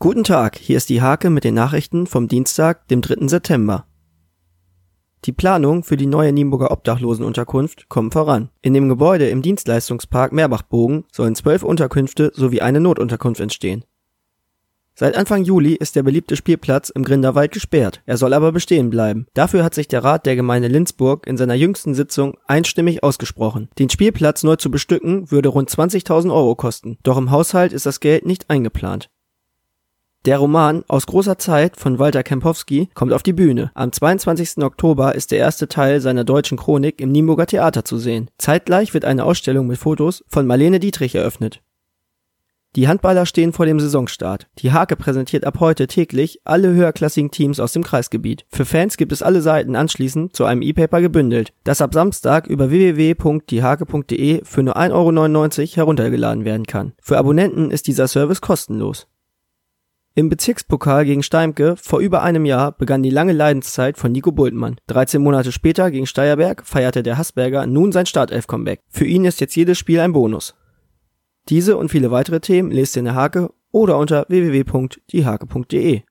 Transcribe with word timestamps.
Guten 0.00 0.22
Tag, 0.22 0.56
hier 0.56 0.76
ist 0.76 0.90
die 0.90 1.02
Hake 1.02 1.28
mit 1.28 1.42
den 1.42 1.54
Nachrichten 1.54 2.06
vom 2.06 2.28
Dienstag, 2.28 2.86
dem 2.86 3.00
3. 3.00 3.26
September. 3.26 3.84
Die 5.24 5.32
Planung 5.32 5.82
für 5.82 5.96
die 5.96 6.06
neue 6.06 6.32
Nienburger 6.32 6.70
Obdachlosenunterkunft 6.70 7.88
kommen 7.88 8.12
voran. 8.12 8.50
In 8.62 8.74
dem 8.74 8.88
Gebäude 8.88 9.28
im 9.28 9.42
Dienstleistungspark 9.42 10.30
Meerbachbogen 10.30 11.02
sollen 11.10 11.34
zwölf 11.34 11.64
Unterkünfte 11.64 12.30
sowie 12.32 12.60
eine 12.60 12.78
Notunterkunft 12.78 13.40
entstehen. 13.40 13.84
Seit 14.94 15.16
Anfang 15.16 15.42
Juli 15.42 15.74
ist 15.74 15.96
der 15.96 16.04
beliebte 16.04 16.36
Spielplatz 16.36 16.90
im 16.90 17.02
Grinderwald 17.02 17.50
gesperrt. 17.50 18.00
Er 18.06 18.18
soll 18.18 18.34
aber 18.34 18.52
bestehen 18.52 18.90
bleiben. 18.90 19.26
Dafür 19.34 19.64
hat 19.64 19.74
sich 19.74 19.88
der 19.88 20.04
Rat 20.04 20.26
der 20.26 20.36
Gemeinde 20.36 20.68
Linzburg 20.68 21.26
in 21.26 21.36
seiner 21.36 21.54
jüngsten 21.54 21.96
Sitzung 21.96 22.36
einstimmig 22.46 23.02
ausgesprochen. 23.02 23.68
Den 23.80 23.90
Spielplatz 23.90 24.44
neu 24.44 24.54
zu 24.54 24.70
bestücken 24.70 25.32
würde 25.32 25.48
rund 25.48 25.68
20.000 25.68 26.32
Euro 26.32 26.54
kosten. 26.54 26.98
Doch 27.02 27.18
im 27.18 27.32
Haushalt 27.32 27.72
ist 27.72 27.84
das 27.84 27.98
Geld 27.98 28.26
nicht 28.26 28.48
eingeplant. 28.48 29.10
Der 30.24 30.38
Roman 30.38 30.84
Aus 30.88 31.06
großer 31.06 31.38
Zeit 31.38 31.76
von 31.76 31.98
Walter 31.98 32.22
Kempowski 32.22 32.88
kommt 32.92 33.12
auf 33.12 33.22
die 33.22 33.32
Bühne. 33.32 33.70
Am 33.74 33.92
22. 33.92 34.58
Oktober 34.64 35.14
ist 35.14 35.30
der 35.30 35.38
erste 35.38 35.68
Teil 35.68 36.00
seiner 36.00 36.24
deutschen 36.24 36.58
Chronik 36.58 37.00
im 37.00 37.12
Nienburger 37.12 37.46
Theater 37.46 37.84
zu 37.84 37.98
sehen. 37.98 38.28
Zeitgleich 38.36 38.94
wird 38.94 39.04
eine 39.04 39.24
Ausstellung 39.24 39.68
mit 39.68 39.78
Fotos 39.78 40.24
von 40.26 40.46
Marlene 40.46 40.80
Dietrich 40.80 41.14
eröffnet. 41.14 41.62
Die 42.76 42.86
Handballer 42.86 43.26
stehen 43.26 43.52
vor 43.52 43.64
dem 43.64 43.80
Saisonstart. 43.80 44.46
Die 44.58 44.72
Hake 44.72 44.96
präsentiert 44.96 45.44
ab 45.44 45.58
heute 45.60 45.86
täglich 45.86 46.40
alle 46.44 46.68
höherklassigen 46.68 47.30
Teams 47.30 47.60
aus 47.60 47.72
dem 47.72 47.82
Kreisgebiet. 47.82 48.44
Für 48.50 48.66
Fans 48.66 48.98
gibt 48.98 49.12
es 49.12 49.22
alle 49.22 49.40
Seiten 49.40 49.74
anschließend 49.74 50.36
zu 50.36 50.44
einem 50.44 50.62
E-Paper 50.62 51.00
gebündelt, 51.00 51.52
das 51.64 51.80
ab 51.80 51.94
Samstag 51.94 52.46
über 52.46 52.70
www.diehake.de 52.70 54.44
für 54.44 54.62
nur 54.62 54.76
1,99 54.76 54.92
Euro 54.92 55.76
heruntergeladen 55.76 56.44
werden 56.44 56.66
kann. 56.66 56.92
Für 57.00 57.16
Abonnenten 57.16 57.70
ist 57.70 57.86
dieser 57.86 58.06
Service 58.06 58.42
kostenlos. 58.42 59.06
Im 60.18 60.28
Bezirkspokal 60.30 61.04
gegen 61.04 61.22
Steimke 61.22 61.76
vor 61.76 62.00
über 62.00 62.22
einem 62.24 62.44
Jahr 62.44 62.72
begann 62.72 63.04
die 63.04 63.08
lange 63.08 63.32
Leidenszeit 63.32 63.96
von 63.96 64.10
Nico 64.10 64.32
Bultmann. 64.32 64.74
13 64.88 65.22
Monate 65.22 65.52
später 65.52 65.92
gegen 65.92 66.08
Steierberg 66.08 66.66
feierte 66.66 67.04
der 67.04 67.18
Hassberger 67.18 67.68
nun 67.68 67.92
sein 67.92 68.04
Startelf-Comeback. 68.04 68.80
Für 68.88 69.04
ihn 69.04 69.24
ist 69.24 69.40
jetzt 69.40 69.54
jedes 69.54 69.78
Spiel 69.78 70.00
ein 70.00 70.12
Bonus. 70.12 70.56
Diese 71.48 71.76
und 71.76 71.90
viele 71.90 72.10
weitere 72.10 72.40
Themen 72.40 72.72
lest 72.72 72.96
ihr 72.96 73.02
in 73.02 73.04
der 73.04 73.14
Hake 73.14 73.50
oder 73.70 73.96
unter 73.96 74.26
www.diehake.de. 74.28 76.02